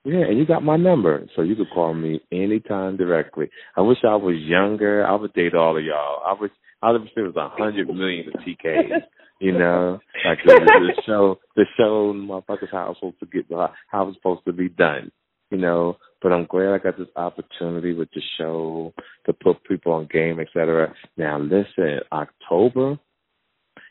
[0.04, 3.48] Yeah, and you got my number, so you could call me anytime directly.
[3.76, 5.06] I wish I was younger.
[5.06, 6.20] I would date all of y'all.
[6.26, 6.50] I wish
[6.82, 9.00] I would wish there was a hundred million of TKs.
[9.40, 13.66] You know, like the, the show, the show, motherfuckers, how it's supposed to get, the
[13.88, 15.10] how it's supposed to be done.
[15.50, 18.94] You know, but I'm glad I got this opportunity with the show
[19.26, 20.94] to put people on game, etc.
[21.18, 22.98] Now, listen, October,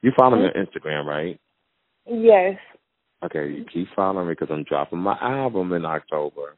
[0.02, 1.39] you follow me on Instagram, right?
[2.08, 2.58] Yes.
[3.24, 6.58] Okay, you keep following me because I'm dropping my album in October.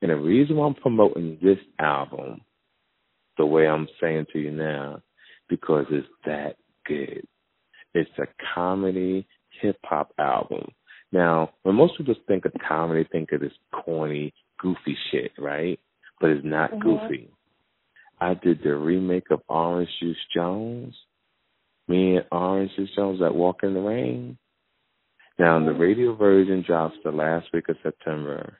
[0.00, 2.40] And the reason why I'm promoting this album
[3.36, 5.02] the way I'm saying to you now,
[5.50, 6.56] because it's that
[6.86, 7.26] good.
[7.92, 9.26] It's a comedy
[9.60, 10.72] hip hop album.
[11.12, 13.52] Now, when most people think of comedy, think of this
[13.84, 15.78] corny, goofy shit, right?
[16.20, 16.82] But it's not mm-hmm.
[16.82, 17.30] goofy.
[18.20, 20.94] I did the remake of Orange Juice Jones.
[21.88, 24.38] Me and Orange Juice Jones that Walk in the Rain.
[25.38, 28.58] Now, the radio version drops the last week of September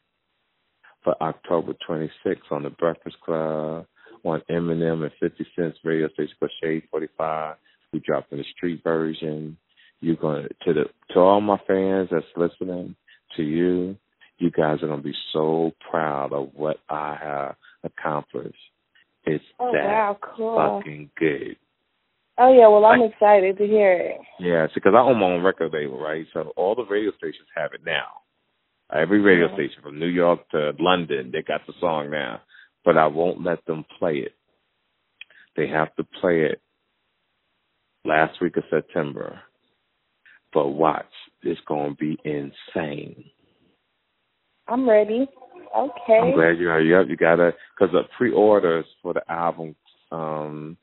[1.04, 3.86] for October 26th on the Breakfast Club,
[4.24, 7.56] on Eminem and 50 Cent's radio station called Shade 45.
[7.92, 9.56] We dropping the street version.
[10.00, 12.94] You're going to the to all my fans that's listening,
[13.36, 13.96] to you,
[14.40, 18.56] you guys are going to be so proud of what I have accomplished.
[19.24, 20.80] It's oh, that wow, cool.
[20.80, 21.56] fucking good.
[22.38, 24.16] Oh yeah, well I'm like, excited to hear it.
[24.38, 26.24] Yeah, because I own my own record label, right?
[26.32, 28.06] So all the radio stations have it now.
[28.92, 29.54] Every radio yeah.
[29.54, 32.40] station from New York to London, they got the song now.
[32.82, 34.32] But I won't let them play it.
[35.54, 36.62] They have to play it
[38.06, 39.40] last week of September.
[40.54, 41.04] But watch,
[41.42, 43.24] it's going to be insane.
[44.70, 45.26] I'm ready.
[45.76, 46.18] Okay.
[46.22, 46.80] I'm glad you are.
[46.80, 49.74] Yep, you gotta because the pre-orders for the album
[50.12, 50.76] um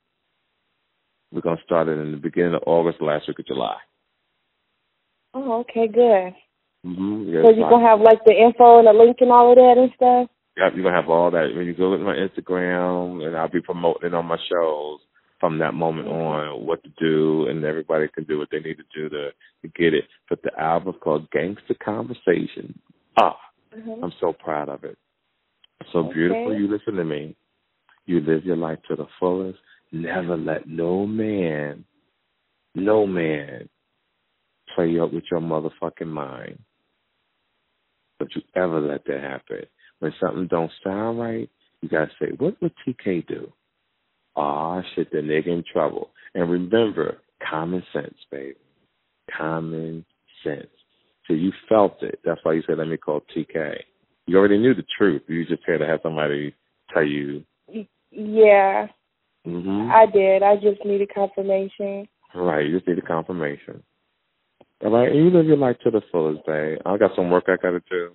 [1.31, 3.77] we're gonna start it in the beginning of August, last week of July.
[5.33, 6.33] Oh, okay, good.
[6.85, 7.43] Mm-hmm.
[7.43, 9.91] so you're gonna have like the info and the link and all of that and
[9.95, 10.29] stuff.
[10.57, 11.53] Yep, you're gonna have all that.
[11.55, 14.99] When you go to my Instagram, and I'll be promoting on my shows
[15.39, 16.17] from that moment mm-hmm.
[16.17, 19.29] on what to do, and everybody can do what they need to do to
[19.63, 20.05] to get it.
[20.29, 22.79] But the album's called Gangster Conversation.
[23.19, 23.37] Ah,
[23.75, 24.03] mm-hmm.
[24.03, 24.97] I'm so proud of it.
[25.91, 26.13] So okay.
[26.13, 26.55] beautiful.
[26.57, 27.35] You listen to me.
[28.05, 29.59] You live your life to the fullest
[29.91, 31.85] Never let no man,
[32.75, 33.69] no man
[34.75, 36.59] play up with your motherfucking mind.
[38.19, 39.65] Don't you ever let that happen.
[39.99, 41.49] When something don't sound right,
[41.81, 43.51] you gotta say, what would TK do?
[44.35, 46.11] Ah, oh, shit, the nigga in trouble.
[46.35, 47.17] And remember,
[47.49, 48.55] common sense, baby.
[49.35, 50.05] Common
[50.43, 50.67] sense.
[51.27, 52.19] So you felt it.
[52.23, 53.75] That's why you said, let me call TK.
[54.25, 55.23] You already knew the truth.
[55.27, 56.55] You just had to have somebody
[56.93, 57.43] tell you.
[58.11, 58.87] Yeah.
[59.45, 59.91] Mm-hmm.
[59.91, 60.43] I did.
[60.43, 62.07] I just needed confirmation.
[62.35, 63.83] Right, you just need a confirmation.
[64.83, 66.79] All right, and you live your life to the fullest, babe.
[66.85, 68.11] I got some work I gotta do.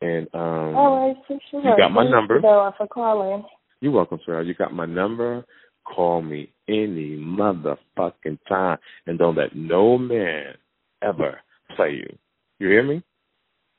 [0.00, 1.62] And um All right, for sure.
[1.62, 2.36] You got my Thank number.
[2.36, 3.44] You for calling.
[3.80, 4.42] You're welcome, sir.
[4.42, 5.44] You got my number.
[5.84, 10.54] Call me any motherfucking time and don't let no man
[11.02, 11.40] ever
[11.76, 12.18] play you.
[12.64, 13.02] You hear me?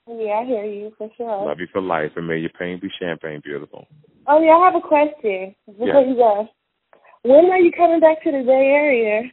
[0.07, 1.47] Yeah, I hear you for sure.
[1.47, 3.88] Love you for life and may your pain be champagne beautiful.
[4.27, 6.07] Oh yeah, I have a question before yeah.
[6.07, 6.47] you go.
[7.23, 9.23] When are you coming back to the Bay Area?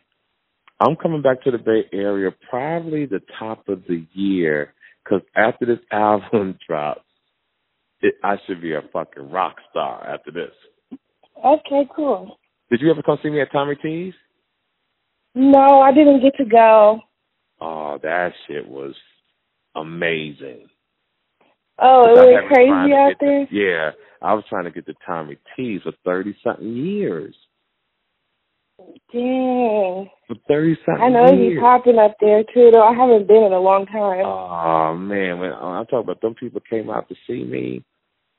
[0.80, 4.72] I'm coming back to the Bay Area probably the top of the year
[5.04, 7.04] because after this album drops,
[8.00, 10.98] it, I should be a fucking rock star after this.
[11.44, 12.38] Okay, cool.
[12.70, 14.14] Did you ever come see me at Tommy T's?
[15.34, 17.00] No, I didn't get to go.
[17.60, 18.94] Oh, that shit was
[19.74, 20.66] amazing.
[21.78, 23.46] Oh, it was crazy out there.
[23.46, 27.34] The, yeah, I was trying to get to Tommy T's for thirty something years.
[29.12, 30.10] Dang.
[30.28, 31.02] For thirty something.
[31.02, 31.54] I know years.
[31.54, 32.82] he's popping up there too, though.
[32.82, 34.24] I haven't been in a long time.
[34.24, 37.84] Oh man, when I'm talking about them people came out to see me,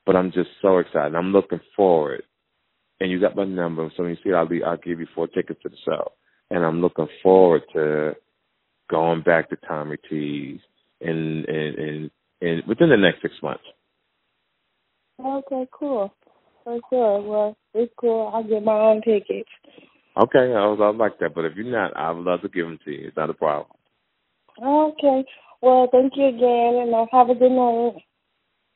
[0.06, 1.14] but I'm just so excited.
[1.14, 2.22] I'm looking forward.
[3.00, 5.06] And you got my number, so when you see it, I'll be I'll give you
[5.14, 6.12] four tickets to the show.
[6.50, 8.14] and I'm looking forward to
[8.90, 10.60] going back to Tommy T's
[11.04, 13.64] in in in, in within the next six months.
[15.24, 16.12] Okay, cool.
[16.64, 17.22] For sure.
[17.22, 18.30] Well, it's cool.
[18.34, 19.48] I'll get my own tickets.
[20.16, 22.66] Okay, I was I like that, but if you're not, I would love to give
[22.66, 23.08] them to you.
[23.08, 23.76] It's not a problem.
[24.62, 25.24] Okay.
[25.60, 28.02] Well, thank you again, and I'll have a good night.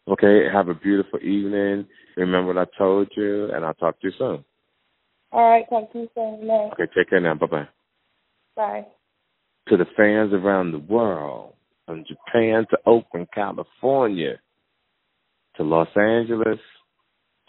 [0.09, 1.87] Okay, have a beautiful evening.
[2.17, 4.45] Remember what I told you, and I'll talk to you soon.
[5.33, 6.51] All right, talk to you soon.
[6.51, 7.35] Okay, take care now.
[7.35, 7.69] Bye bye.
[8.57, 8.87] Bye.
[9.69, 11.53] To the fans around the world,
[11.89, 14.39] from Japan to Oakland, California,
[15.57, 16.59] to Los Angeles,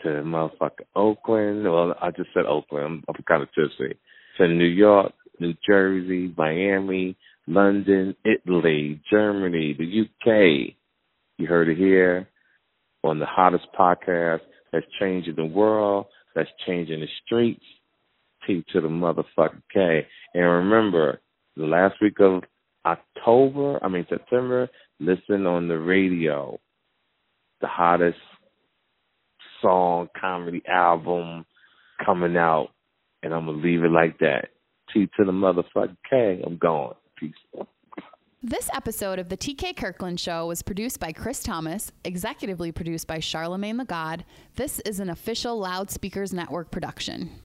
[0.02, 1.66] to motherfucking Oakland.
[1.66, 2.86] Well, I just said Oakland.
[2.86, 4.00] I'm, I'm kind of tipsy.
[4.38, 5.12] To New York,
[5.42, 7.18] New Jersey, Miami,
[7.48, 10.74] London, Italy, Germany, the UK.
[11.38, 12.30] You heard it here
[13.04, 14.40] on the hottest podcast
[14.72, 17.64] that's changing the world, that's changing the streets.
[18.48, 20.08] T to the motherfucking K.
[20.34, 21.20] And remember,
[21.58, 22.44] the last week of
[22.86, 24.70] October, I mean September,
[25.00, 26.60] listen on the radio.
[27.62, 28.18] The hottest
[29.62, 31.46] song comedy album
[32.06, 32.70] coming out,
[33.22, 34.50] and I'm gonna leave it like that.
[34.94, 36.42] T to the motherfucking K.
[36.46, 36.96] I'm gone.
[37.18, 37.34] Peace.
[38.42, 43.20] This episode of the TK Kirkland Show was produced by Chris Thomas, executively produced by
[43.20, 44.24] Charlemagne the God.
[44.56, 47.32] This is an official Loudspeakers Network production.